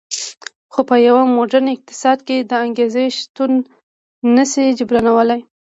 [0.73, 3.51] خو په یو موډرن اقتصاد کې د انګېزې نشتون
[4.35, 5.39] نه شي جبرانولی